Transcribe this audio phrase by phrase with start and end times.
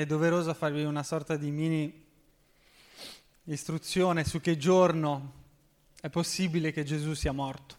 [0.00, 2.06] è doveroso farvi una sorta di mini
[3.44, 5.32] istruzione su che giorno
[6.00, 7.76] è possibile che Gesù sia morto.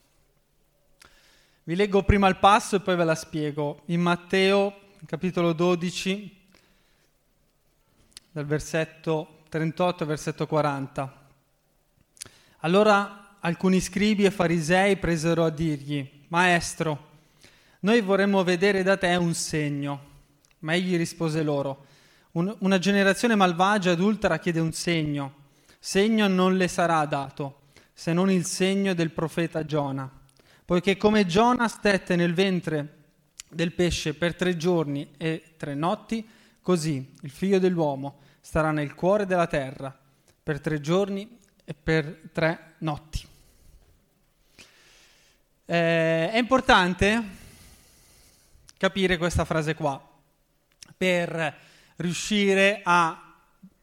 [1.64, 3.82] Vi leggo prima il passo e poi ve la spiego.
[3.86, 6.46] In Matteo, capitolo 12,
[8.34, 11.30] dal versetto 38 al versetto 40.
[12.60, 17.10] Allora alcuni scribi e farisei presero a dirgli, Maestro,
[17.80, 20.10] noi vorremmo vedere da te un segno.
[20.60, 21.90] Ma egli rispose loro,
[22.34, 25.40] un, una generazione malvagia e adultera chiede un segno.
[25.80, 27.62] Segno non le sarà dato,
[27.94, 30.10] se non il segno del profeta Giona.
[30.64, 33.00] Poiché come Giona stette nel ventre
[33.50, 36.28] del pesce per tre giorni e tre notti,
[36.62, 39.96] così il figlio dell'uomo starà nel cuore della terra
[40.44, 43.28] per tre giorni e per tre notti.
[45.66, 47.24] Eh, è importante
[48.78, 50.02] capire questa frase qua
[50.98, 51.70] per
[52.02, 53.34] riuscire a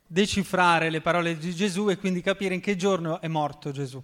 [0.06, 4.02] decifrare le parole di Gesù e quindi capire in che giorno è morto Gesù.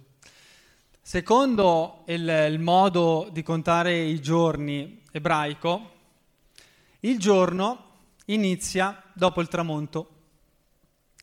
[1.01, 5.91] Secondo il, il modo di contare i giorni ebraico,
[7.01, 7.83] il giorno
[8.25, 10.09] inizia dopo il tramonto.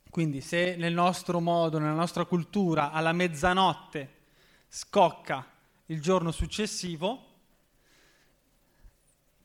[0.09, 4.11] Quindi se nel nostro modo, nella nostra cultura, alla mezzanotte
[4.69, 5.45] scocca
[5.87, 7.31] il giorno successivo,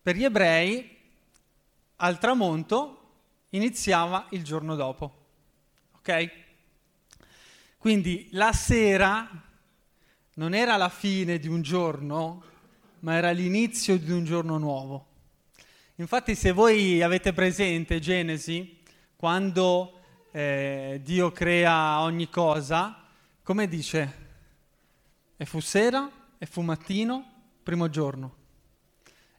[0.02, 0.96] per gli ebrei
[1.96, 2.97] al tramonto
[3.50, 5.26] iniziava il giorno dopo.
[5.96, 6.30] Ok?
[7.78, 9.28] Quindi la sera
[10.34, 12.44] non era la fine di un giorno,
[13.00, 15.06] ma era l'inizio di un giorno nuovo.
[15.96, 18.78] Infatti se voi avete presente Genesi,
[19.16, 23.04] quando eh, Dio crea ogni cosa,
[23.42, 24.26] come dice?
[25.36, 27.24] E fu sera, e fu mattino,
[27.62, 28.36] primo giorno.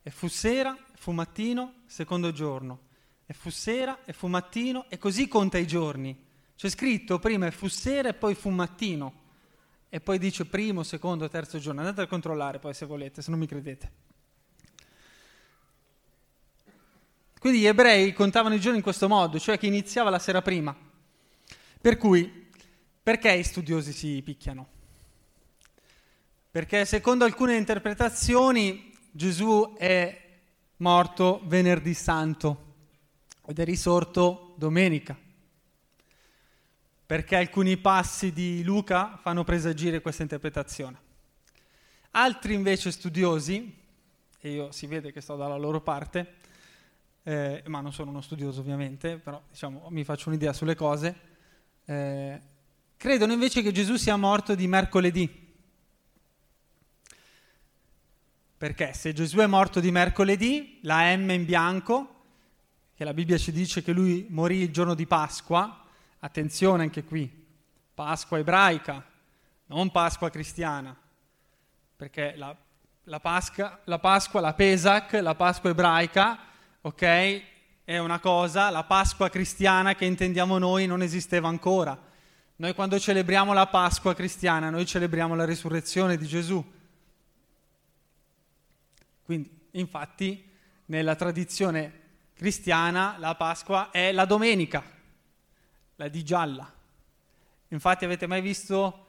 [0.01, 2.87] E fu sera, fu mattino, secondo giorno.
[3.29, 6.17] E fu sera, e fu mattino, e così conta i giorni.
[6.55, 9.13] C'è scritto prima e fu sera e poi fu mattino.
[9.87, 11.81] E poi dice primo, secondo, terzo giorno.
[11.81, 13.91] Andate a controllare poi se volete, se non mi credete.
[17.37, 20.75] Quindi gli ebrei contavano i giorni in questo modo, cioè che iniziava la sera prima.
[21.79, 22.49] Per cui,
[23.03, 24.67] perché i studiosi si picchiano?
[26.49, 30.19] Perché secondo alcune interpretazioni Gesù è
[30.77, 32.68] morto venerdì santo
[33.49, 35.17] ed è risorto domenica,
[37.05, 40.97] perché alcuni passi di Luca fanno presagire questa interpretazione.
[42.11, 43.75] Altri invece studiosi,
[44.39, 46.35] e io si vede che sto dalla loro parte,
[47.23, 51.15] eh, ma non sono uno studioso ovviamente, però diciamo, mi faccio un'idea sulle cose,
[51.85, 52.41] eh,
[52.97, 55.47] credono invece che Gesù sia morto di mercoledì
[58.59, 62.18] Perché se Gesù è morto di mercoledì, la M in bianco,
[62.99, 65.85] che la Bibbia ci dice che lui morì il giorno di Pasqua,
[66.19, 67.31] attenzione anche qui,
[67.93, 69.01] Pasqua ebraica,
[69.67, 70.93] non Pasqua cristiana,
[71.95, 72.53] perché la,
[73.03, 76.39] la, Pasqua, la Pasqua, la Pesach, la Pasqua ebraica,
[76.81, 77.43] ok,
[77.85, 81.97] è una cosa, la Pasqua cristiana che intendiamo noi non esisteva ancora.
[82.57, 86.61] Noi quando celebriamo la Pasqua cristiana, noi celebriamo la risurrezione di Gesù.
[89.23, 90.51] Quindi, infatti,
[90.87, 92.07] nella tradizione
[92.39, 94.81] cristiana la Pasqua è la domenica,
[95.97, 96.73] la di gialla.
[97.67, 99.07] Infatti avete mai visto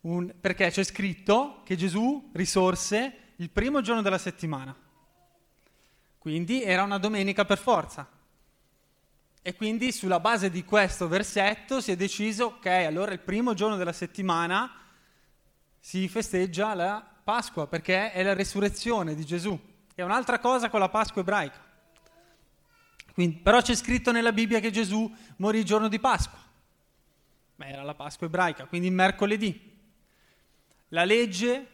[0.00, 0.34] un...
[0.40, 4.76] perché c'è scritto che Gesù risorse il primo giorno della settimana.
[6.18, 8.04] Quindi era una domenica per forza.
[9.40, 13.76] E quindi sulla base di questo versetto si è deciso, ok, allora il primo giorno
[13.76, 14.72] della settimana
[15.78, 19.56] si festeggia la Pasqua perché è la resurrezione di Gesù.
[19.94, 21.70] È un'altra cosa con la Pasqua ebraica.
[23.12, 26.38] Quindi, però c'è scritto nella Bibbia che Gesù morì il giorno di Pasqua.
[27.56, 29.70] Ma era la Pasqua ebraica, quindi mercoledì.
[30.88, 31.66] La legge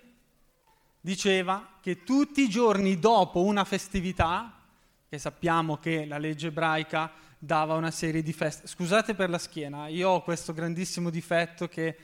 [1.01, 4.61] diceva che tutti i giorni dopo una festività,
[5.09, 8.67] che sappiamo che la legge ebraica dava una serie di feste.
[8.67, 11.97] Scusate per la schiena, io ho questo grandissimo difetto che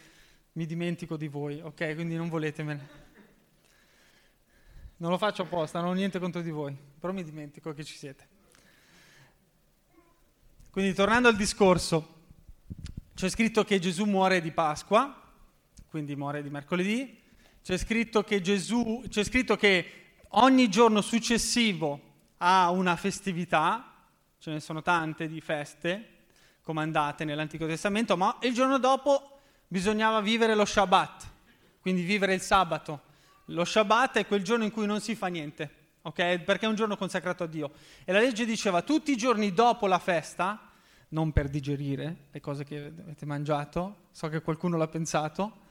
[0.52, 1.94] mi dimentico di voi, ok?
[1.94, 3.02] Quindi non voletemene.
[4.96, 7.96] Non lo faccio apposta, non ho niente contro di voi, però mi dimentico che ci
[7.96, 8.33] siete.
[10.75, 12.23] Quindi tornando al discorso,
[13.15, 15.23] c'è scritto che Gesù muore di Pasqua,
[15.87, 17.17] quindi muore di mercoledì,
[17.62, 22.00] c'è scritto che Gesù, c'è scritto che ogni giorno successivo
[22.38, 24.05] ha una festività,
[24.41, 26.09] ce ne sono tante di feste
[26.61, 31.31] comandate nell'Antico Testamento, ma il giorno dopo bisognava vivere lo Shabbat,
[31.82, 33.03] quindi vivere il sabato.
[33.44, 36.38] Lo Shabbat è quel giorno in cui non si fa niente, ok?
[36.40, 37.72] Perché è un giorno consacrato a Dio.
[38.04, 40.70] E la legge diceva tutti i giorni dopo la festa
[41.08, 45.62] non per digerire le cose che avete mangiato, so che qualcuno l'ha pensato,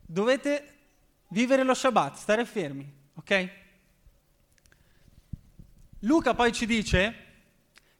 [0.00, 0.74] dovete
[1.28, 3.50] vivere lo Shabbat, stare fermi, ok?
[6.00, 7.24] Luca poi ci dice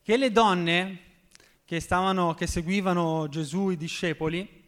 [0.02, 1.00] che le donne
[1.64, 4.64] che, stavano, che seguivano Gesù, i discepoli,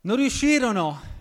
[0.00, 1.13] non riuscirono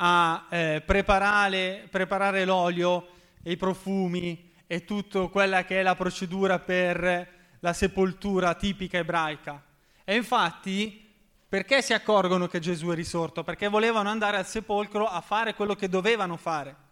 [0.00, 3.08] a eh, preparare, preparare l'olio
[3.42, 9.62] e i profumi e tutta quella che è la procedura per la sepoltura tipica ebraica.
[10.04, 11.06] E infatti,
[11.48, 13.42] perché si accorgono che Gesù è risorto?
[13.42, 16.86] Perché volevano andare al sepolcro a fare quello che dovevano fare.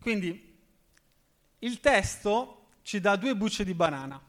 [0.00, 0.58] Quindi
[1.60, 4.20] il testo ci dà due bucce di banana.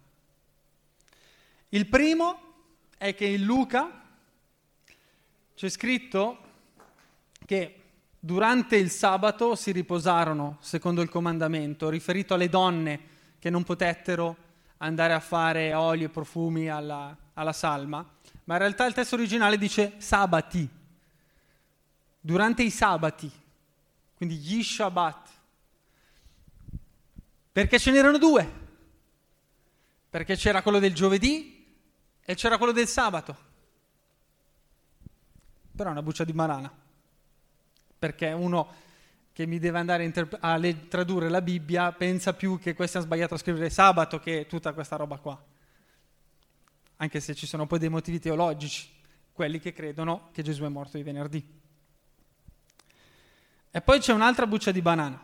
[1.70, 2.42] Il primo
[2.98, 4.07] è che in Luca
[5.58, 6.38] c'è scritto
[7.44, 7.82] che
[8.20, 13.00] durante il sabato si riposarono secondo il comandamento, riferito alle donne
[13.40, 14.38] che non potettero
[14.78, 18.06] andare a fare oli e profumi alla, alla salma,
[18.44, 20.70] ma in realtà il testo originale dice sabati,
[22.20, 23.32] durante i sabati,
[24.14, 25.28] quindi gli Shabbat,
[27.52, 28.48] perché ce n'erano due,
[30.08, 31.66] perché c'era quello del giovedì
[32.24, 33.47] e c'era quello del sabato,
[35.78, 36.86] però è una buccia di banana
[37.98, 38.86] perché uno
[39.34, 42.98] che mi deve andare a, interp- a le- tradurre la Bibbia pensa più che questo
[42.98, 45.40] ha sbagliato a scrivere sabato che tutta questa roba qua.
[46.98, 48.90] Anche se ci sono poi dei motivi teologici,
[49.32, 51.56] quelli che credono che Gesù è morto di venerdì.
[53.70, 55.24] E poi c'è un'altra buccia di banana.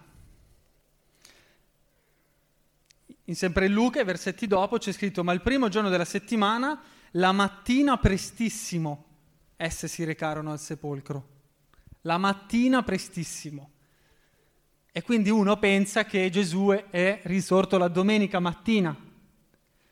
[3.26, 6.80] In sempre Luca, i versetti dopo, c'è scritto: Ma il primo giorno della settimana,
[7.12, 9.13] la mattina prestissimo,
[9.66, 11.34] esse si recarono al sepolcro
[12.04, 13.72] la mattina prestissimo.
[14.92, 18.96] E quindi uno pensa che Gesù è risorto la domenica mattina,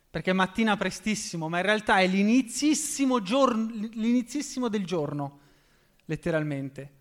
[0.10, 5.40] perché mattina prestissimo, ma in realtà è l'inizissimo, giorno, l'inizissimo del giorno,
[6.06, 7.00] letteralmente.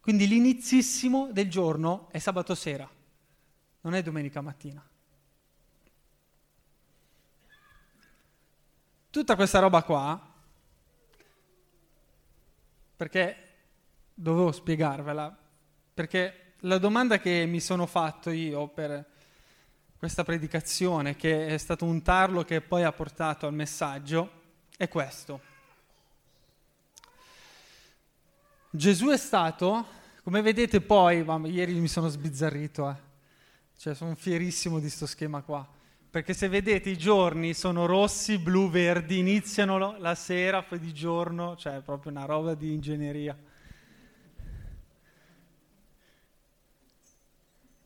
[0.00, 2.88] Quindi l'inizissimo del giorno è sabato sera,
[3.80, 4.86] non è domenica mattina.
[9.08, 10.34] Tutta questa roba qua,
[12.96, 13.36] perché
[14.14, 15.36] dovevo spiegarvela,
[15.92, 19.04] perché la domanda che mi sono fatto io per
[19.98, 24.30] questa predicazione, che è stato un tarlo che poi ha portato al messaggio,
[24.76, 25.40] è questo.
[28.70, 29.86] Gesù è stato,
[30.22, 32.96] come vedete poi, ieri mi sono sbizzarrito, eh.
[33.78, 35.66] cioè sono fierissimo di questo schema qua,
[36.16, 41.56] perché se vedete i giorni sono rossi, blu, verdi, iniziano la sera, poi di giorno,
[41.56, 43.36] cioè è proprio una roba di ingegneria.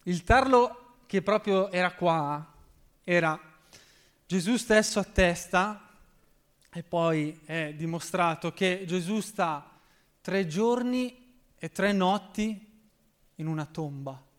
[0.04, 2.54] Il tarlo che proprio era qua
[3.02, 3.36] era
[4.24, 5.88] Gesù stesso a testa
[6.72, 9.76] e poi è dimostrato che Gesù sta
[10.20, 12.80] tre giorni e tre notti
[13.34, 14.29] in una tomba.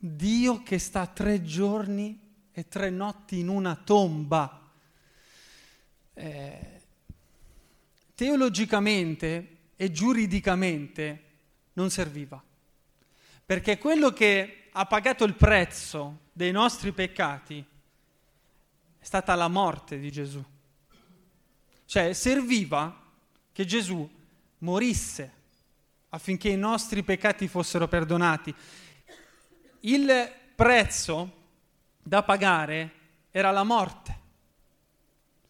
[0.00, 2.16] Dio che sta tre giorni
[2.52, 4.70] e tre notti in una tomba.
[6.14, 6.80] Eh,
[8.14, 11.22] teologicamente e giuridicamente
[11.72, 12.40] non serviva.
[13.44, 17.64] Perché quello che ha pagato il prezzo dei nostri peccati
[18.98, 20.44] è stata la morte di Gesù.
[21.84, 23.04] Cioè serviva
[23.52, 24.08] che Gesù
[24.58, 25.32] morisse
[26.10, 28.54] affinché i nostri peccati fossero perdonati.
[29.80, 31.32] Il prezzo
[32.02, 32.92] da pagare
[33.30, 34.16] era la morte.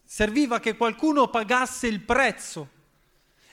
[0.04, 2.76] Serviva che qualcuno pagasse il prezzo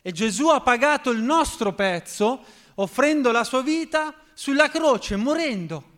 [0.01, 2.44] e Gesù ha pagato il nostro pezzo
[2.75, 5.94] offrendo la sua vita sulla croce, morendo.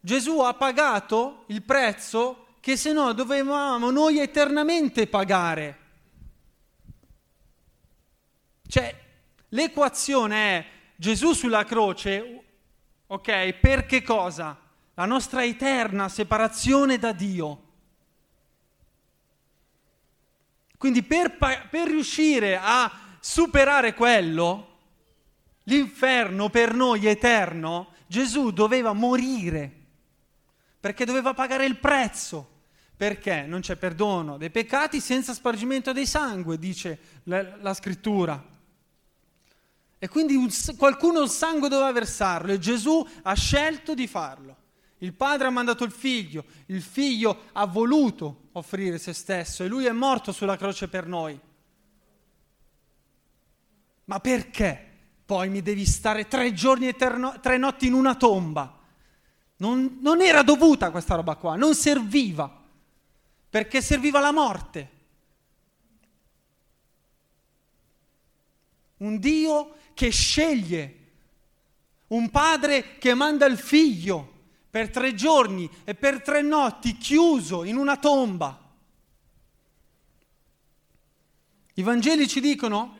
[0.00, 5.78] Gesù ha pagato il prezzo che se no dovevamo noi eternamente pagare.
[8.68, 9.04] Cioè,
[9.48, 12.44] l'equazione è Gesù sulla croce,
[13.06, 14.58] ok, per che cosa?
[14.94, 17.62] La nostra eterna separazione da Dio.
[20.78, 24.78] Quindi per, per riuscire a superare quello,
[25.64, 29.70] l'inferno per noi eterno, Gesù doveva morire,
[30.80, 32.54] perché doveva pagare il prezzo.
[32.96, 38.42] Perché non c'è perdono dei peccati senza spargimento dei sangue, dice la, la scrittura.
[39.98, 44.56] E quindi un, qualcuno il sangue doveva versarlo e Gesù ha scelto di farlo.
[44.98, 49.84] Il padre ha mandato il figlio, il figlio ha voluto offrire se stesso e lui
[49.84, 51.38] è morto sulla croce per noi.
[54.04, 54.84] Ma perché
[55.24, 58.78] poi mi devi stare tre giorni e tre notti in una tomba?
[59.58, 62.64] Non, non era dovuta questa roba qua, non serviva,
[63.48, 64.90] perché serviva la morte.
[68.98, 70.94] Un Dio che sceglie,
[72.08, 74.34] un padre che manda il figlio
[74.70, 78.62] per tre giorni e per tre notti chiuso in una tomba.
[81.74, 82.98] I Vangeli ci dicono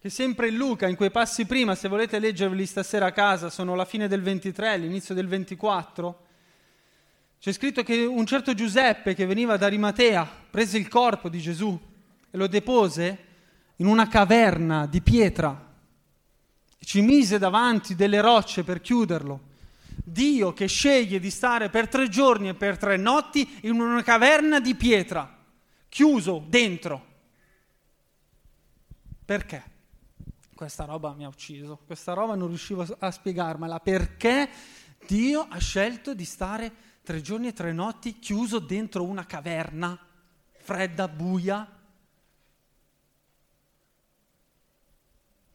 [0.00, 3.74] che sempre in Luca, in quei passi prima, se volete leggerveli stasera a casa, sono
[3.74, 6.24] la fine del 23, l'inizio del 24,
[7.38, 11.78] c'è scritto che un certo Giuseppe che veniva da Arimatea prese il corpo di Gesù
[12.30, 13.18] e lo depose
[13.76, 15.74] in una caverna di pietra
[16.78, 19.54] e ci mise davanti delle rocce per chiuderlo.
[20.04, 24.60] Dio che sceglie di stare per tre giorni e per tre notti in una caverna
[24.60, 25.36] di pietra,
[25.88, 27.14] chiuso dentro.
[29.24, 29.74] Perché?
[30.54, 33.80] Questa roba mi ha ucciso, questa roba non riuscivo a spiegarmela.
[33.80, 34.48] Perché
[35.06, 39.98] Dio ha scelto di stare tre giorni e tre notti chiuso dentro una caverna,
[40.58, 41.75] fredda, buia?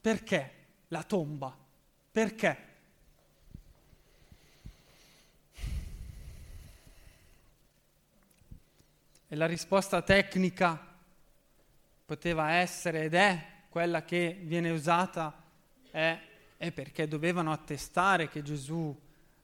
[0.02, 0.52] Perché
[0.88, 1.56] la tomba?
[2.12, 2.70] Perché?
[9.28, 10.90] E la risposta tecnica
[12.04, 15.34] poteva essere ed è quella che viene usata
[15.92, 16.20] è,
[16.58, 19.00] è, perché dovevano attestare che Gesù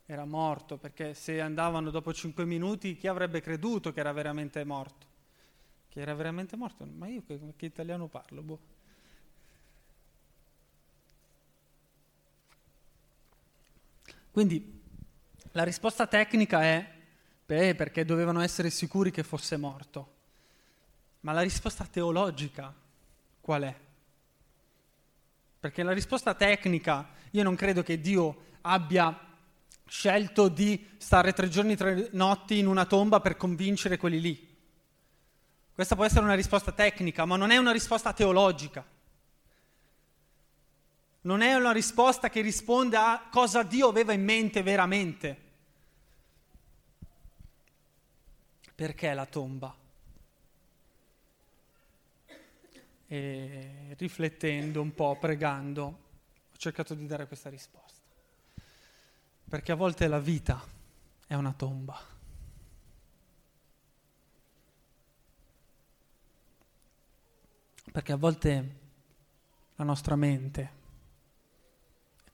[0.06, 5.06] era morto, perché se andavano dopo cinque minuti chi avrebbe creduto che era veramente morto?
[5.88, 6.86] Che era veramente morto?
[6.86, 8.42] Ma io che, che italiano parlo?
[8.42, 8.60] Boh.
[14.38, 14.84] Quindi
[15.54, 16.88] la risposta tecnica è
[17.44, 20.14] beh, perché dovevano essere sicuri che fosse morto.
[21.22, 22.72] Ma la risposta teologica
[23.42, 23.76] qual è?
[25.60, 29.20] Perché la risposta tecnica, io non credo che Dio abbia
[29.88, 34.56] scelto di stare tre giorni e tre notti in una tomba per convincere quelli lì.
[35.74, 38.86] Questa può essere una risposta tecnica, ma non è una risposta teologica.
[41.28, 45.38] Non è una risposta che risponde a cosa Dio aveva in mente veramente.
[48.74, 49.76] Perché la tomba?
[53.08, 58.06] E riflettendo un po', pregando, ho cercato di dare questa risposta.
[59.50, 60.64] Perché a volte la vita
[61.28, 62.02] è una tomba.
[67.92, 68.76] Perché a volte
[69.76, 70.86] la nostra mente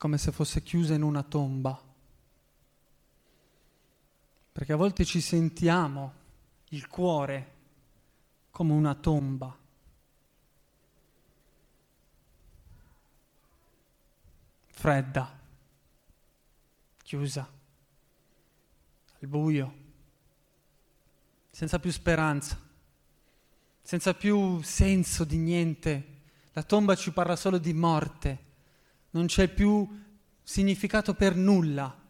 [0.03, 1.81] come se fosse chiusa in una tomba.
[4.51, 6.13] Perché a volte ci sentiamo
[6.71, 7.53] il cuore
[8.51, 9.57] come una tomba.
[14.71, 15.39] Fredda,
[17.01, 17.49] chiusa,
[19.21, 19.73] al buio,
[21.49, 22.59] senza più speranza,
[23.81, 26.07] senza più senso di niente.
[26.51, 28.51] La tomba ci parla solo di morte,
[29.13, 29.87] non c'è più
[30.43, 32.01] significato per nulla.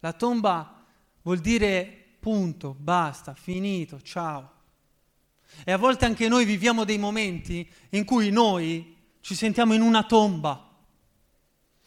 [0.00, 0.84] La tomba
[1.22, 4.58] vuol dire punto, basta, finito, ciao.
[5.64, 10.04] E a volte anche noi viviamo dei momenti in cui noi ci sentiamo in una
[10.04, 10.68] tomba.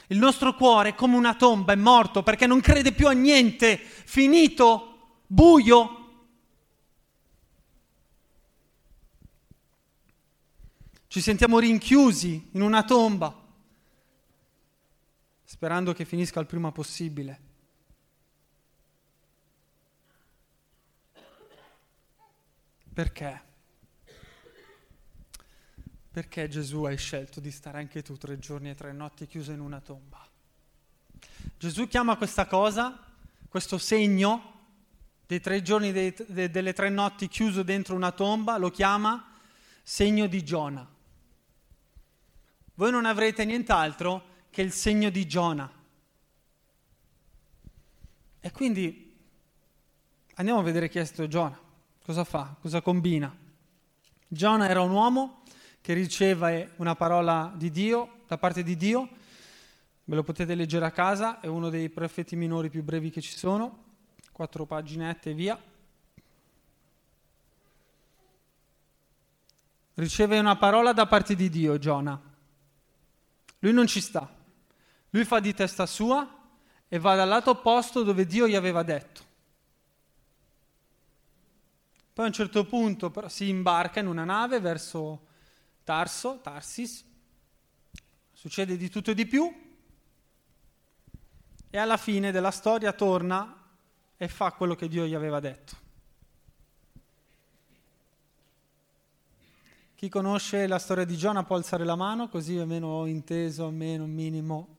[0.08, 3.78] Il nostro cuore è come una tomba, è morto perché non crede più a niente,
[3.78, 6.03] finito, buio.
[11.14, 13.40] Ci sentiamo rinchiusi in una tomba,
[15.44, 17.40] sperando che finisca il prima possibile.
[22.92, 23.42] Perché?
[26.10, 29.60] Perché Gesù hai scelto di stare anche tu tre giorni e tre notti chiuso in
[29.60, 30.28] una tomba?
[31.60, 33.06] Gesù chiama questa cosa,
[33.50, 34.62] questo segno
[35.28, 39.38] dei tre giorni e de, delle tre notti chiuso dentro una tomba, lo chiama
[39.84, 40.93] segno di Giona.
[42.76, 45.72] Voi non avrete nient'altro che il segno di Giona.
[48.40, 49.16] E quindi
[50.36, 51.60] andiamo a vedere chi è stato Giona.
[52.04, 52.56] Cosa fa?
[52.60, 53.34] Cosa combina?
[54.28, 55.44] Giona era un uomo
[55.80, 59.10] che riceve una parola di Dio, da parte di Dio,
[60.06, 63.38] ve lo potete leggere a casa, è uno dei profeti minori più brevi che ci
[63.38, 63.84] sono,
[64.32, 65.62] quattro paginette e via.
[69.96, 72.33] Riceve una parola da parte di Dio, Giona.
[73.64, 74.30] Lui non ci sta.
[75.12, 76.42] Lui fa di testa sua
[76.88, 79.32] e va dal lato opposto dove Dio gli aveva detto.
[82.14, 85.28] Poi a un certo punto si imbarca in una nave verso
[85.84, 87.06] Tarso, Tarsis,
[88.32, 89.52] succede di tutto e di più
[91.70, 93.66] e alla fine della storia torna
[94.18, 95.83] e fa quello che Dio gli aveva detto.
[100.04, 104.06] Chi conosce la storia di Giona può alzare la mano, così almeno ho inteso, almeno
[104.06, 104.76] minimo.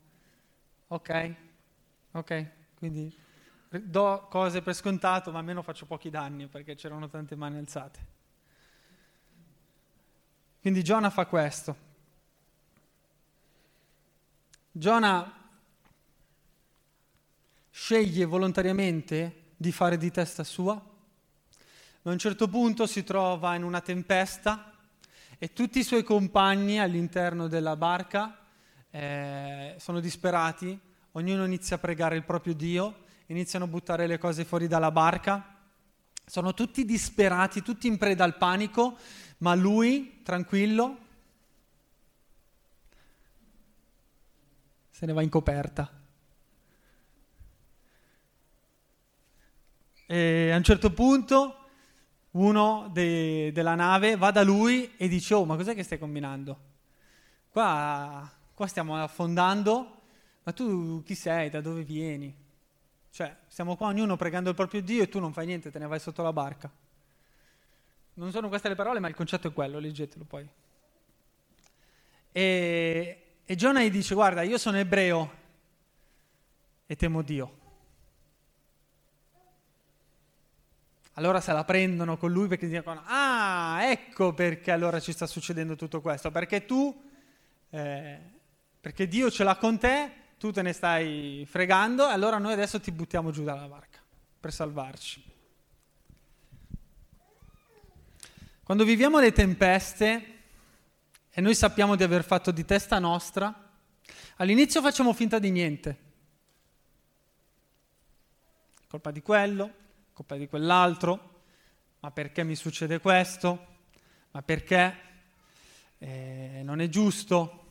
[0.89, 1.35] Ok?
[2.11, 2.51] Ok?
[2.75, 3.17] Quindi
[3.71, 8.07] do cose per scontato, ma almeno faccio pochi danni perché c'erano tante mani alzate.
[10.61, 11.77] Quindi Giona fa questo.
[14.73, 15.41] Giona
[17.71, 23.63] sceglie volontariamente di fare di testa sua, ma a un certo punto si trova in
[23.63, 24.69] una tempesta
[25.45, 28.47] e tutti i suoi compagni all'interno della barca
[28.91, 30.81] eh, sono disperati,
[31.13, 35.59] ognuno inizia a pregare il proprio Dio, iniziano a buttare le cose fuori dalla barca,
[36.25, 38.97] sono tutti disperati, tutti in preda al panico,
[39.39, 40.97] ma lui, tranquillo,
[44.89, 45.93] se ne va in coperta.
[50.07, 51.64] E a un certo punto
[52.35, 56.73] uno de- della nave va da lui e dice, oh, ma cos'è che stai combinando?
[57.49, 60.03] Qua, qua stiamo affondando,
[60.43, 61.51] ma tu chi sei?
[61.51, 62.35] Da dove vieni?
[63.11, 65.87] Cioè, siamo qua ognuno pregando il proprio Dio e tu non fai niente, te ne
[65.87, 66.71] vai sotto la barca.
[68.15, 70.49] Non sono queste le parole, ma il concetto è quello, leggetelo poi.
[72.33, 75.31] E, e Giona gli dice, guarda, io sono ebreo
[76.87, 77.63] e temo Dio.
[81.15, 85.77] Allora se la prendono con lui perché dicono, ah, ecco perché allora ci sta succedendo
[85.77, 87.11] tutto questo, perché tu,
[87.71, 88.19] eh,
[88.81, 92.91] perché Dio ce l'ha con te, tu te ne stai fregando, allora noi adesso ti
[92.91, 94.01] buttiamo giù dalla barca
[94.41, 95.33] per salvarci.
[98.65, 100.39] Quando viviamo le tempeste
[101.31, 103.73] e noi sappiamo di aver fatto di testa nostra,
[104.37, 105.99] all'inizio facciamo finta di niente.
[108.89, 109.83] Colpa di quello,
[110.15, 111.43] colpa di quell'altro,
[111.99, 113.67] ma perché mi succede questo,
[114.31, 114.97] ma perché
[115.99, 117.67] eh, non è giusto,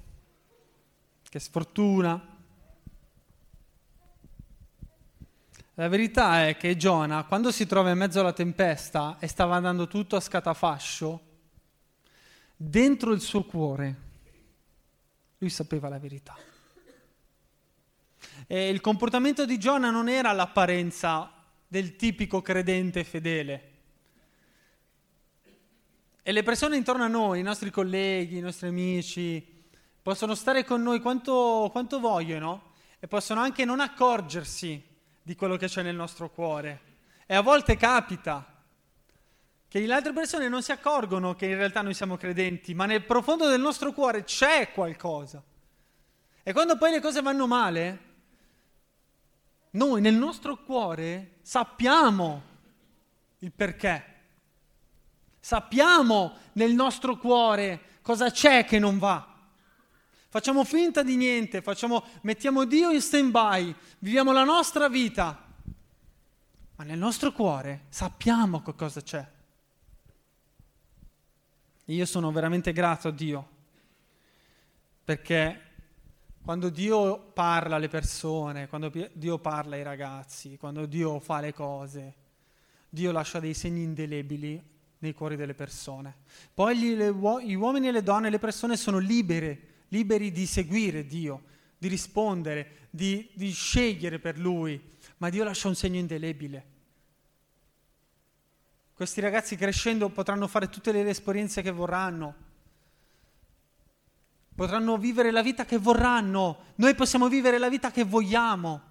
[1.29, 2.31] che sfortuna.
[5.75, 9.87] La verità è che Giona, quando si trova in mezzo alla tempesta e stava andando
[9.87, 11.21] tutto a scatafascio,
[12.57, 13.95] dentro il suo cuore,
[15.37, 16.35] lui sapeva la verità.
[18.45, 21.32] E il comportamento di Giona non era l'apparenza
[21.73, 23.71] del tipico credente fedele.
[26.21, 29.43] E le persone intorno a noi, i nostri colleghi, i nostri amici,
[29.99, 34.83] possono stare con noi quanto, quanto vogliono e possono anche non accorgersi
[35.19, 36.81] di quello che c'è nel nostro cuore.
[37.25, 38.45] E a volte capita
[39.67, 43.03] che le altre persone non si accorgono che in realtà noi siamo credenti, ma nel
[43.03, 45.41] profondo del nostro cuore c'è qualcosa.
[46.43, 47.99] E quando poi le cose vanno male,
[49.71, 52.41] noi nel nostro cuore sappiamo
[53.39, 54.11] il perché.
[55.39, 59.27] Sappiamo nel nostro cuore cosa c'è che non va.
[60.29, 65.45] Facciamo finta di niente, facciamo, mettiamo Dio in stand-by, viviamo la nostra vita,
[66.75, 69.29] ma nel nostro cuore sappiamo che cosa c'è.
[71.85, 73.49] Io sono veramente grato a Dio
[75.03, 75.62] perché
[76.43, 82.13] quando Dio parla alle persone, quando Dio parla ai ragazzi, quando Dio fa le cose,
[82.89, 84.61] Dio lascia dei segni indelebili
[84.99, 86.13] nei cuori delle persone.
[86.53, 91.05] Poi gli, le, gli uomini e le donne, le persone sono libere, liberi di seguire
[91.05, 91.43] Dio,
[91.77, 94.81] di rispondere, di, di scegliere per Lui,
[95.17, 96.65] ma Dio lascia un segno indelebile.
[98.93, 102.35] Questi ragazzi crescendo potranno fare tutte le esperienze che vorranno,
[104.63, 108.81] potranno vivere la vita che vorranno, noi possiamo vivere la vita che vogliamo.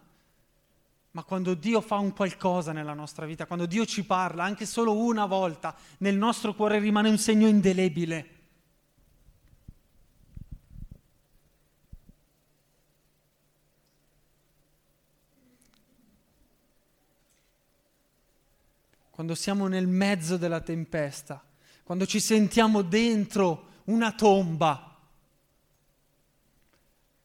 [1.12, 4.94] Ma quando Dio fa un qualcosa nella nostra vita, quando Dio ci parla, anche solo
[4.94, 8.28] una volta, nel nostro cuore rimane un segno indelebile.
[19.08, 21.42] Quando siamo nel mezzo della tempesta,
[21.82, 24.91] quando ci sentiamo dentro una tomba,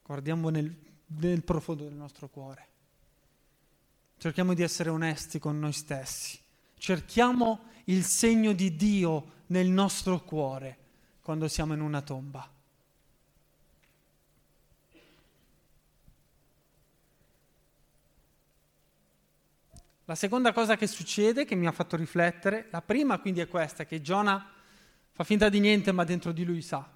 [0.07, 0.73] guardiamo nel,
[1.19, 2.67] nel profondo del nostro cuore.
[4.17, 6.39] Cerchiamo di essere onesti con noi stessi.
[6.77, 10.77] Cerchiamo il segno di Dio nel nostro cuore
[11.21, 12.49] quando siamo in una tomba.
[20.05, 23.85] La seconda cosa che succede, che mi ha fatto riflettere, la prima quindi è questa,
[23.85, 24.53] che Giona
[25.11, 26.89] fa finta di niente ma dentro di lui sa.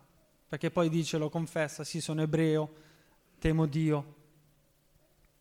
[0.47, 2.89] perché poi dice, lo confessa, sì, sono ebreo,
[3.41, 4.15] temo Dio.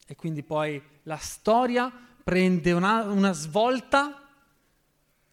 [0.07, 1.93] E quindi poi la storia
[2.25, 4.27] prende una, una svolta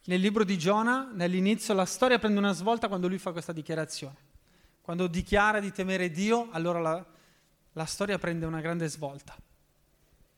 [0.04, 4.16] nel libro di Giona, nell'inizio, la storia prende una svolta quando lui fa questa dichiarazione.
[4.82, 7.06] Quando dichiara di temere Dio, allora la,
[7.74, 9.36] la storia prende una grande svolta.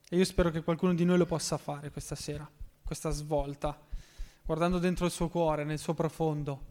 [0.10, 2.50] E io spero che qualcuno di noi lo possa fare questa sera,
[2.84, 3.78] questa svolta,
[4.44, 6.66] guardando dentro il suo cuore, nel suo profondo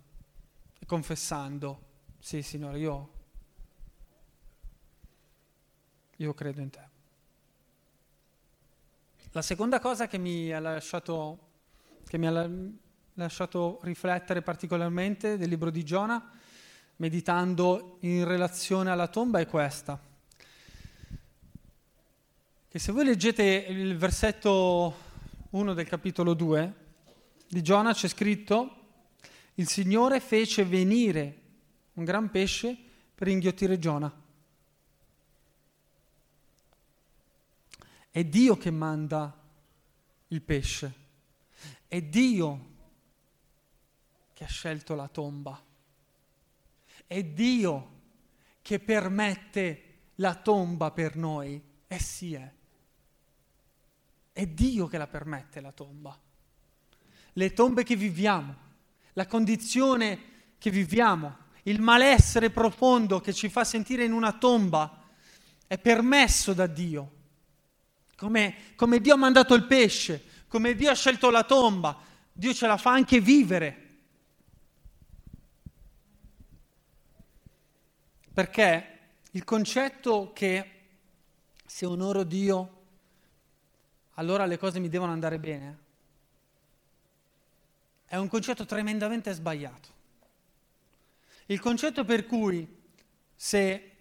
[0.78, 1.86] e confessando
[2.18, 3.10] sì, Signore, io,
[6.18, 6.80] io credo in te.
[9.32, 11.38] La seconda cosa che mi ha lasciato,
[12.06, 12.50] che mi ha
[13.14, 16.30] lasciato riflettere particolarmente del libro di Giona,
[16.96, 20.00] meditando in relazione alla tomba, è questa.
[22.68, 24.94] Che se voi leggete il versetto
[25.50, 26.74] 1 del capitolo 2
[27.48, 28.74] di Giona c'è scritto,
[29.54, 31.40] il Signore fece venire
[31.94, 32.76] un gran pesce
[33.14, 34.26] per inghiottire Giona.
[38.18, 39.32] È Dio che manda
[40.26, 40.92] il pesce,
[41.86, 42.66] è Dio
[44.34, 45.62] che ha scelto la tomba,
[47.06, 47.90] è Dio
[48.60, 49.82] che permette
[50.16, 51.62] la tomba per noi.
[51.86, 52.52] Eh sì, è.
[54.32, 56.18] È Dio che la permette la tomba.
[57.34, 58.56] Le tombe che viviamo,
[59.12, 60.18] la condizione
[60.58, 65.04] che viviamo, il malessere profondo che ci fa sentire in una tomba
[65.68, 67.12] è permesso da Dio.
[68.18, 71.96] Come, come, Dio ha mandato il pesce, come Dio ha scelto la tomba,
[72.32, 73.86] Dio ce la fa anche vivere.
[78.34, 78.98] Perché
[79.30, 80.70] il concetto che
[81.64, 82.82] se onoro Dio,
[84.14, 85.78] allora le cose mi devono andare bene,
[88.04, 89.88] è un concetto tremendamente sbagliato.
[91.46, 92.66] Il concetto per cui
[93.36, 93.92] se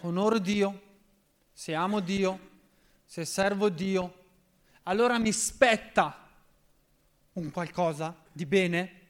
[0.00, 0.90] onoro Dio,
[1.62, 2.40] se amo Dio,
[3.04, 4.24] se servo Dio,
[4.82, 6.28] allora mi spetta
[7.34, 9.00] un qualcosa di bene?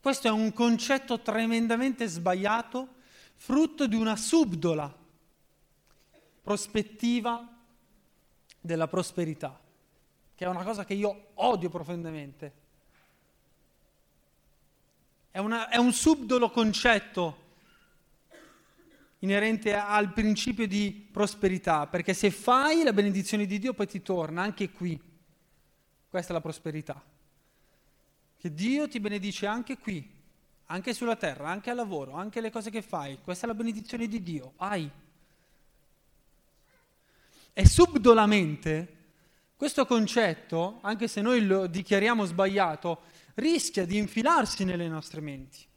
[0.00, 2.88] Questo è un concetto tremendamente sbagliato,
[3.36, 4.92] frutto di una subdola
[6.42, 7.56] prospettiva
[8.60, 9.56] della prosperità,
[10.34, 12.52] che è una cosa che io odio profondamente.
[15.30, 17.43] È, una, è un subdolo concetto
[19.24, 24.42] inerente al principio di prosperità, perché se fai la benedizione di Dio poi ti torna
[24.42, 25.00] anche qui.
[26.08, 27.02] Questa è la prosperità.
[28.36, 30.08] Che Dio ti benedice anche qui,
[30.66, 33.18] anche sulla terra, anche al lavoro, anche le cose che fai.
[33.22, 34.52] Questa è la benedizione di Dio.
[34.56, 34.88] Hai.
[37.52, 38.96] E subdolamente
[39.56, 43.02] questo concetto, anche se noi lo dichiariamo sbagliato,
[43.34, 45.72] rischia di infilarsi nelle nostre menti.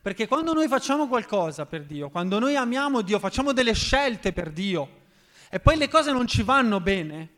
[0.00, 4.50] Perché quando noi facciamo qualcosa per Dio, quando noi amiamo Dio, facciamo delle scelte per
[4.50, 4.96] Dio
[5.50, 7.28] e poi le cose non ci vanno bene,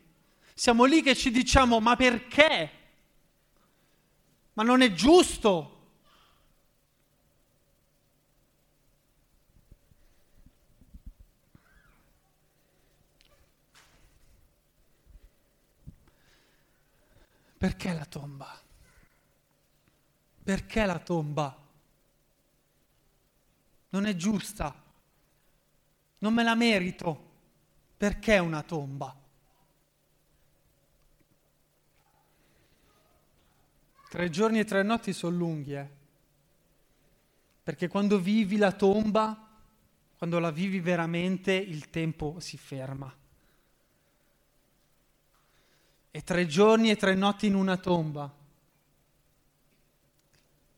[0.53, 2.71] siamo lì che ci diciamo ma perché?
[4.53, 5.77] Ma non è giusto.
[17.57, 18.59] Perché la tomba?
[20.43, 21.60] Perché la tomba?
[23.91, 24.73] Non è giusta.
[26.17, 27.29] Non me la merito.
[27.97, 29.15] Perché una tomba?
[34.09, 35.89] Tre giorni e tre notti sono lunghi, eh?
[37.63, 39.49] Perché quando vivi la tomba,
[40.17, 43.13] quando la vivi veramente, il tempo si ferma.
[46.11, 48.39] E tre giorni e tre notti in una tomba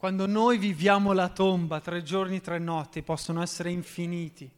[0.03, 4.51] quando noi viviamo la tomba tre giorni, tre notti, possono essere infiniti.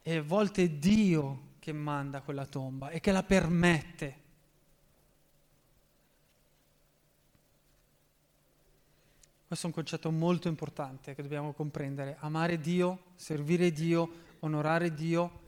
[0.00, 4.20] E a volte è Dio che manda quella tomba e che la permette.
[9.48, 12.16] Questo è un concetto molto importante che dobbiamo comprendere.
[12.20, 15.40] Amare Dio, servire Dio, onorare Dio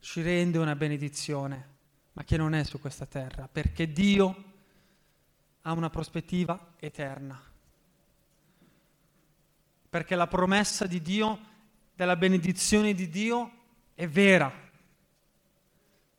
[0.00, 1.68] ci rende una benedizione,
[2.14, 4.51] ma che non è su questa terra, perché Dio
[5.62, 7.40] ha una prospettiva eterna.
[9.88, 11.38] Perché la promessa di Dio,
[11.94, 13.50] della benedizione di Dio,
[13.94, 14.52] è vera,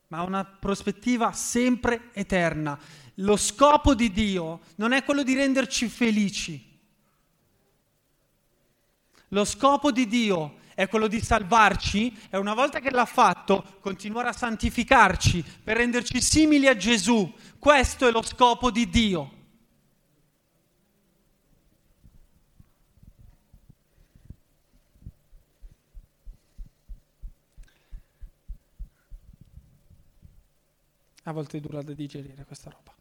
[0.08, 2.80] ma ha una prospettiva sempre eterna.
[3.16, 6.72] Lo scopo di Dio non è quello di renderci felici.
[9.30, 14.30] Lo scopo di Dio è quello di salvarci e una volta che l'ha fatto continuare
[14.30, 17.34] a santificarci per renderci simili a Gesù.
[17.60, 19.42] Questo è lo scopo di Dio.
[31.26, 32.94] A volte dura da digerire questa roba,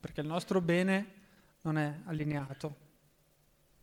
[0.00, 1.12] perché il nostro bene
[1.60, 2.76] non è allineato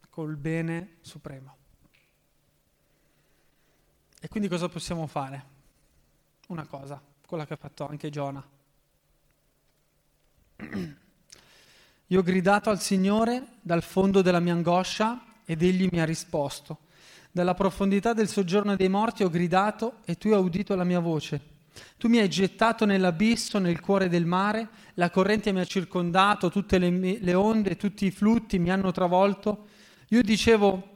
[0.10, 1.61] col bene supremo.
[4.24, 5.46] E quindi cosa possiamo fare?
[6.50, 8.48] Una cosa, quella che ha fatto anche Giona.
[12.06, 16.82] Io ho gridato al Signore dal fondo della mia angoscia ed egli mi ha risposto.
[17.32, 21.42] Dalla profondità del soggiorno dei morti ho gridato e tu hai udito la mia voce.
[21.98, 26.78] Tu mi hai gettato nell'abisso, nel cuore del mare, la corrente mi ha circondato, tutte
[26.78, 29.66] le, le onde, tutti i flutti mi hanno travolto.
[30.10, 30.91] Io dicevo,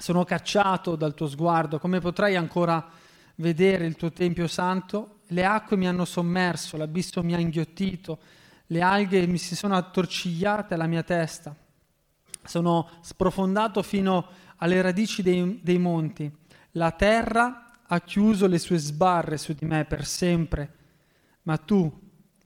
[0.00, 2.88] sono cacciato dal tuo sguardo, come potrai ancora
[3.34, 5.22] vedere il tuo Tempio santo?
[5.26, 8.20] Le acque mi hanno sommerso, l'abisso mi ha inghiottito,
[8.66, 11.54] le alghe mi si sono attorcigliate alla mia testa.
[12.44, 16.32] Sono sprofondato fino alle radici dei, dei monti.
[16.72, 20.74] La terra ha chiuso le sue sbarre su di me per sempre,
[21.42, 21.92] ma tu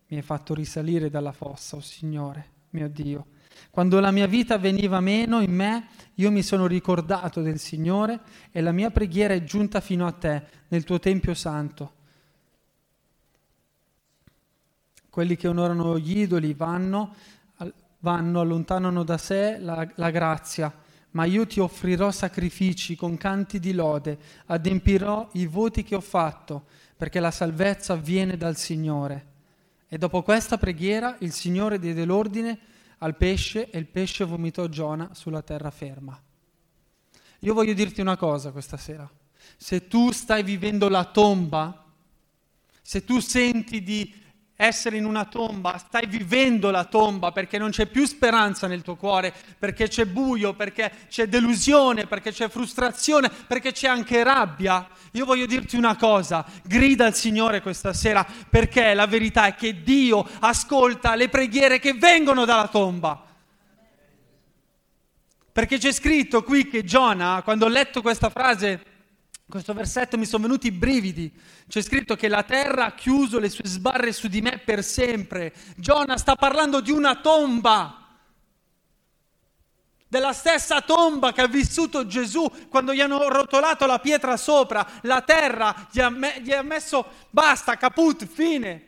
[0.06, 3.26] mi hai fatto risalire dalla fossa, o oh Signore, mio Dio.
[3.70, 8.60] Quando la mia vita veniva meno in me, io mi sono ricordato del Signore e
[8.60, 11.92] la mia preghiera è giunta fino a te, nel tuo Tempio Santo.
[15.08, 17.14] Quelli che onorano gli idoli vanno,
[18.00, 20.72] vanno allontanano da sé la, la grazia,
[21.12, 26.64] ma io ti offrirò sacrifici con canti di lode, adempirò i voti che ho fatto,
[26.96, 29.26] perché la salvezza viene dal Signore.
[29.88, 32.58] E dopo questa preghiera il Signore diede l'ordine
[33.02, 36.20] al pesce e il pesce vomitò Giona sulla terra ferma.
[37.40, 39.10] Io voglio dirti una cosa questa sera.
[39.56, 41.84] Se tu stai vivendo la tomba,
[42.80, 44.21] se tu senti di
[44.62, 48.94] essere in una tomba, stai vivendo la tomba perché non c'è più speranza nel tuo
[48.94, 54.88] cuore, perché c'è buio, perché c'è delusione, perché c'è frustrazione, perché c'è anche rabbia.
[55.12, 59.82] Io voglio dirti una cosa, grida al Signore questa sera perché la verità è che
[59.82, 63.30] Dio ascolta le preghiere che vengono dalla tomba.
[65.52, 68.91] Perché c'è scritto qui che Giona, quando ho letto questa frase,
[69.52, 71.30] questo versetto mi sono venuti i brividi.
[71.68, 75.52] C'è scritto che la terra ha chiuso le sue sbarre su di me per sempre.
[75.76, 77.98] Giona sta parlando di una tomba.
[80.08, 85.20] Della stessa tomba che ha vissuto Gesù quando gli hanno rotolato la pietra sopra, la
[85.20, 88.86] terra gli ha, me- gli ha messo basta, caput, fine.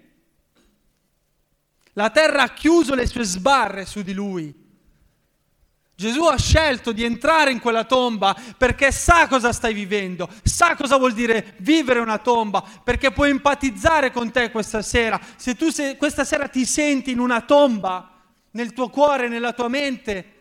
[1.92, 4.63] La terra ha chiuso le sue sbarre su di lui.
[5.96, 10.96] Gesù ha scelto di entrare in quella tomba perché sa cosa stai vivendo, sa cosa
[10.96, 15.20] vuol dire vivere una tomba, perché può empatizzare con te questa sera.
[15.36, 18.10] Se tu se, questa sera ti senti in una tomba,
[18.50, 20.32] nel tuo cuore, nella tua mente,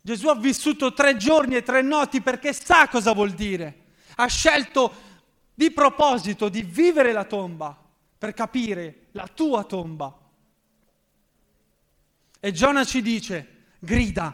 [0.00, 3.80] Gesù ha vissuto tre giorni e tre notti perché sa cosa vuol dire.
[4.16, 4.92] Ha scelto
[5.54, 7.78] di proposito di vivere la tomba
[8.16, 10.18] per capire la tua tomba.
[12.40, 13.51] E Giona ci dice,
[13.84, 14.32] grida,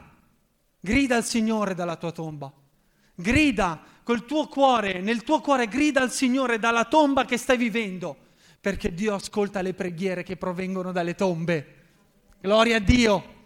[0.78, 2.52] grida al Signore dalla tua tomba,
[3.14, 8.14] grida col tuo cuore, nel tuo cuore grida al Signore dalla tomba che stai vivendo,
[8.60, 11.76] perché Dio ascolta le preghiere che provengono dalle tombe.
[12.40, 13.36] Gloria a Dio.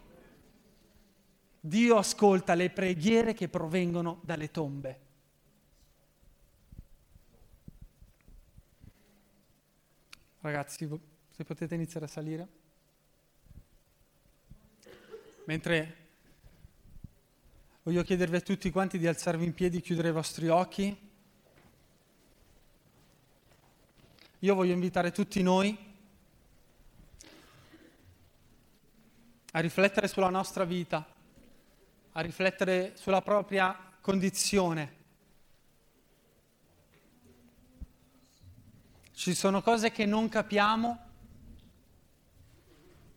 [1.60, 5.00] Dio ascolta le preghiere che provengono dalle tombe.
[10.40, 10.88] Ragazzi,
[11.30, 12.48] se potete iniziare a salire.
[15.44, 15.96] Mentre
[17.82, 21.10] voglio chiedervi a tutti quanti di alzarvi in piedi, chiudere i vostri occhi.
[24.38, 25.76] Io voglio invitare tutti noi
[29.50, 31.04] a riflettere sulla nostra vita,
[32.12, 35.00] a riflettere sulla propria condizione.
[39.12, 41.10] Ci sono cose che non capiamo,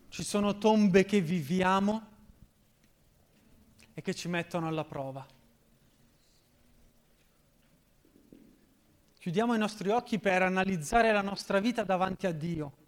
[0.10, 2.14] ci sono tombe che viviamo
[3.98, 5.26] e che ci mettono alla prova.
[9.18, 12.84] Chiudiamo i nostri occhi per analizzare la nostra vita davanti a Dio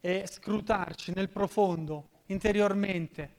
[0.00, 3.36] e scrutarci nel profondo, interiormente.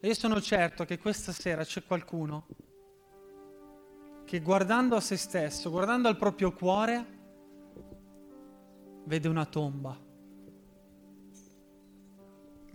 [0.00, 2.46] E io sono certo che questa sera c'è qualcuno
[4.24, 7.06] che guardando a se stesso, guardando al proprio cuore,
[9.04, 10.05] vede una tomba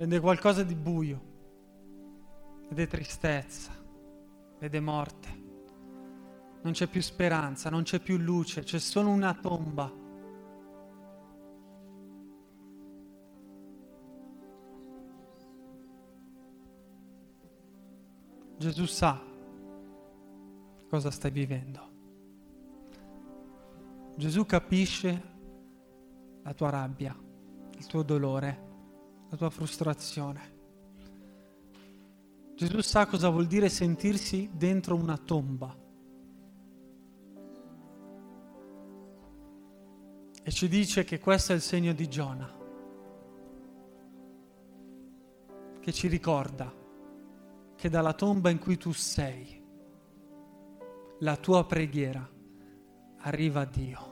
[0.01, 1.21] vede qualcosa di buio,
[2.69, 3.71] vede tristezza,
[4.57, 5.39] vede morte.
[6.63, 9.93] Non c'è più speranza, non c'è più luce, c'è solo una tomba.
[18.57, 19.21] Gesù sa
[20.89, 21.89] cosa stai vivendo.
[24.15, 25.29] Gesù capisce
[26.41, 27.15] la tua rabbia,
[27.77, 28.69] il tuo dolore,
[29.31, 30.59] la tua frustrazione.
[32.53, 35.73] Gesù sa cosa vuol dire sentirsi dentro una tomba.
[40.43, 42.53] E ci dice che questo è il segno di Giona,
[45.79, 46.73] che ci ricorda
[47.75, 49.63] che dalla tomba in cui tu sei,
[51.19, 52.29] la tua preghiera
[53.19, 54.09] arriva a Dio.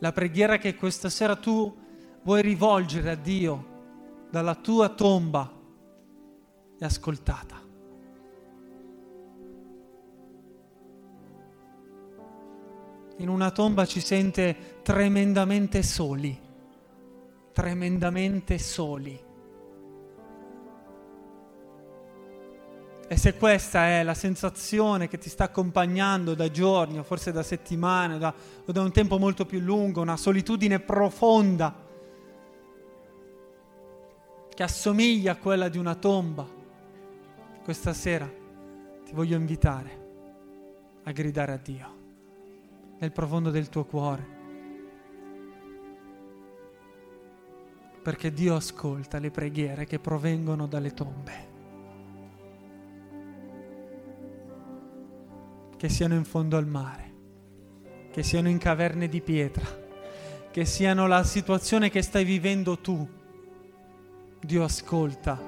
[0.00, 1.78] La preghiera che questa sera tu
[2.22, 3.70] vuoi rivolgere a Dio
[4.30, 5.50] dalla tua tomba
[6.78, 7.60] è ascoltata.
[13.18, 16.36] In una tomba ci sente tremendamente soli,
[17.52, 19.30] tremendamente soli.
[23.06, 27.42] E se questa è la sensazione che ti sta accompagnando da giorni o forse da
[27.42, 31.81] settimane da, o da un tempo molto più lungo, una solitudine profonda
[34.54, 36.46] che assomiglia a quella di una tomba,
[37.62, 38.30] questa sera
[39.04, 40.00] ti voglio invitare
[41.04, 42.00] a gridare a Dio
[42.98, 44.40] nel profondo del tuo cuore.
[48.02, 51.50] Perché Dio ascolta le preghiere che provengono dalle tombe.
[55.82, 57.12] che siano in fondo al mare,
[58.12, 59.66] che siano in caverne di pietra,
[60.48, 63.04] che siano la situazione che stai vivendo tu.
[64.44, 65.40] Dio ascolta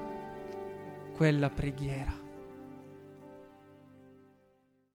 [1.17, 2.24] quella preghiera.